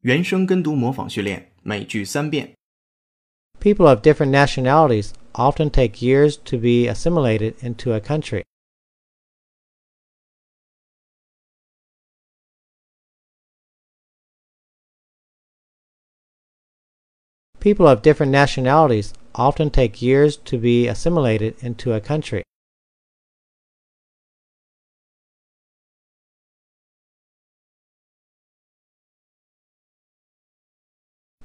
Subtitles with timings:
[0.00, 2.54] 原声跟读模仿训练，每句三遍。
[3.58, 8.44] People of different nationalities often take years to be assimilated into a country.
[17.58, 22.42] People of different nationalities often take years to be assimilated into a country.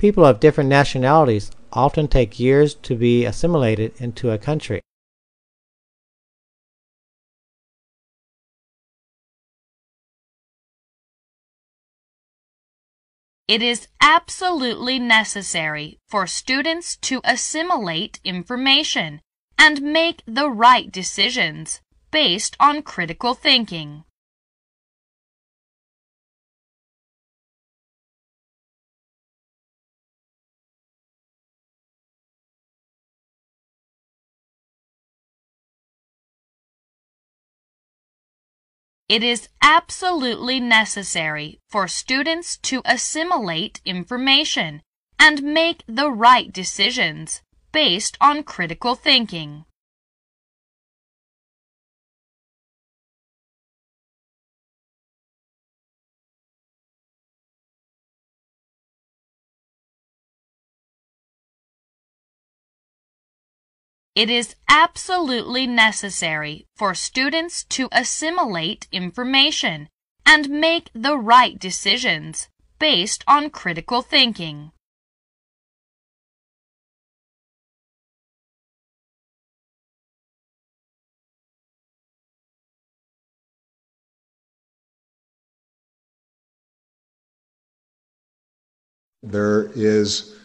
[0.00, 4.80] People of different nationalities often take years to be assimilated into a country.
[13.46, 19.20] It is absolutely necessary for students to assimilate information
[19.58, 24.04] and make the right decisions based on critical thinking.
[39.10, 44.82] It is absolutely necessary for students to assimilate information
[45.18, 49.64] and make the right decisions based on critical thinking.
[64.16, 69.88] It is absolutely necessary for students to assimilate information
[70.26, 72.48] and make the right decisions
[72.80, 74.72] based on critical thinking.
[89.22, 90.36] There is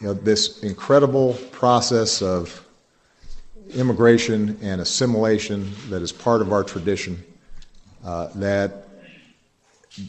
[0.00, 2.66] you know, this incredible process of
[3.74, 7.22] immigration and assimilation that is part of our tradition
[8.04, 8.88] uh, that,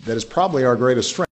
[0.06, 1.28] that is probably our greatest strength.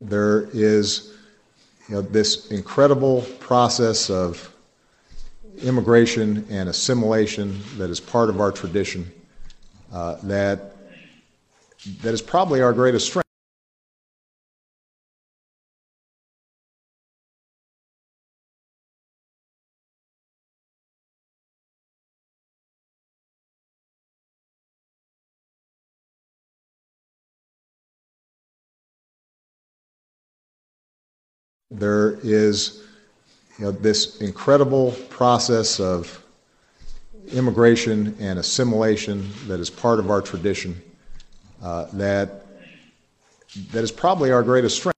[0.00, 1.14] There is
[1.88, 4.54] you know, this incredible process of
[5.62, 9.10] immigration and assimilation that is part of our tradition
[9.92, 10.76] uh, that,
[12.02, 13.24] that is probably our greatest strength.
[31.70, 32.87] There is
[33.58, 36.24] you know, this incredible process of
[37.32, 40.80] immigration and assimilation that is part of our tradition
[41.62, 42.46] uh, that,
[43.72, 44.94] that is probably our greatest strength.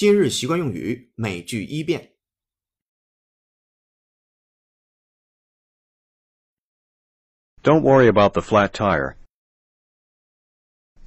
[0.00, 2.12] 今日习惯用语”每句一遍。
[7.62, 9.16] Don't worry about the flat tire.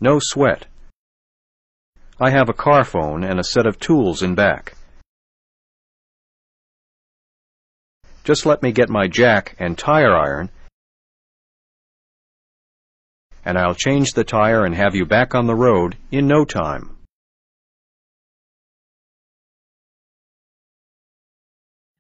[0.02, 0.68] No sweat.
[2.20, 4.76] I have a car phone and a set of tools in back.
[8.26, 10.50] Just let me get my jack and tire iron,
[13.46, 16.93] and I'll change the tire and have you back on the road in no time.